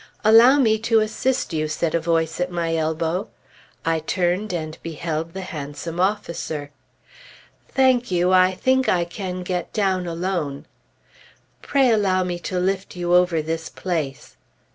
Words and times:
"Allow 0.23 0.57
me 0.57 0.79
to 0.79 0.99
assist 0.99 1.53
you," 1.53 1.67
said 1.67 1.93
a 1.93 1.99
voice 1.99 2.41
at 2.41 2.49
my 2.51 2.75
elbow. 2.75 3.27
I 3.85 3.99
turned 3.99 4.51
and 4.51 4.75
beheld 4.81 5.33
the 5.35 5.41
handsome 5.41 5.99
officer. 5.99 6.71
"Thank 7.69 8.09
you; 8.09 8.31
I 8.33 8.55
think 8.55 8.89
I 8.89 9.05
can 9.05 9.43
get 9.43 9.71
down 9.73 10.07
alone." 10.07 10.65
"Pray 11.61 11.91
allow 11.91 12.23
me 12.23 12.39
to 12.39 12.57
lift 12.57 12.95
you 12.95 13.13
over 13.13 13.43
this 13.43 13.69
place." 13.69 14.37